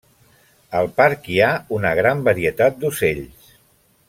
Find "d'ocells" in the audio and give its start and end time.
2.85-3.55